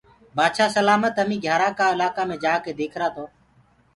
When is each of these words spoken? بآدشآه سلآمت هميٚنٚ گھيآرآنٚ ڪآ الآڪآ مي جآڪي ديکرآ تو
بآدشآه 0.35 0.73
سلآمت 0.77 1.13
هميٚنٚ 1.19 1.41
گھيآرآنٚ 1.43 1.77
ڪآ 1.77 1.85
الآڪآ 1.93 2.23
مي 2.29 2.35
جآڪي 2.43 2.71
ديکرآ 2.79 3.07
تو 3.15 3.25